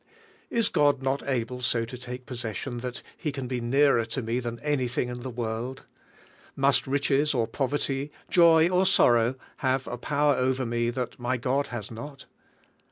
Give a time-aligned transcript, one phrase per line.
[0.49, 4.39] Is God not able so to take possession that He can be nearer to me
[4.39, 5.85] than anything in the world?
[6.55, 11.67] Must riches or poverty, joy or sorrow, have a power over me that my God
[11.67, 12.25] has not?